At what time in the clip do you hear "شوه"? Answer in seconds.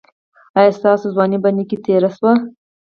2.17-2.31